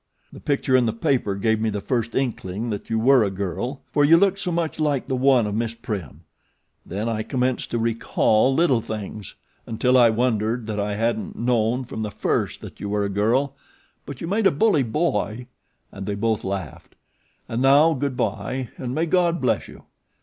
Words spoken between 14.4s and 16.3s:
a bully boy!" and they